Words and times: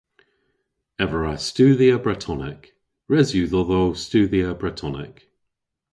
Ev 1.03 1.09
a 1.13 1.17
wra 1.17 1.33
studhya 1.49 1.95
Bretonek. 2.03 2.61
Res 3.11 3.29
yw 3.37 3.47
dhodho 3.53 3.83
studhya 4.03 4.49
Bretonek. 4.61 5.17